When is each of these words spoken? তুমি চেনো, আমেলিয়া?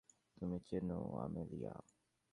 তুমি 0.37 0.57
চেনো, 0.67 0.99
আমেলিয়া? 1.17 1.73